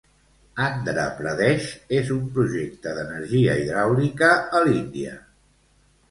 Andra 0.67 1.01
Pradesh 1.17 1.67
és 1.97 2.07
un 2.15 2.23
projecte 2.37 2.93
d'energia 2.99 3.57
hidràulica 3.65 4.31
a 4.61 4.63
l'Índia. 4.69 5.13